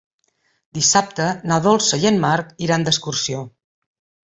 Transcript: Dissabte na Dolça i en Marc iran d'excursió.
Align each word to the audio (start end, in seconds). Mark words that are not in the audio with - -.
Dissabte 0.77 1.27
na 1.51 1.59
Dolça 1.67 2.01
i 2.05 2.09
en 2.13 2.19
Marc 2.25 2.51
iran 2.69 2.89
d'excursió. 2.91 3.45